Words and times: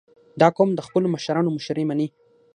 •دا 0.41 0.47
قوم 0.57 0.69
د 0.75 0.79
خپلو 0.87 1.07
مشرانو 1.15 1.53
مشورې 1.57 1.83
منې. 1.89 2.07